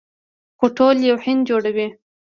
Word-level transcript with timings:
خو 0.57 0.65
ټول 0.77 0.95
یو 1.09 1.17
هند 1.25 1.41
جوړوي. 1.49 1.87